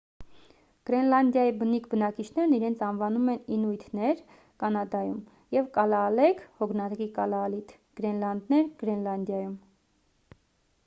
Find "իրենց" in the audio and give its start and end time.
2.59-2.79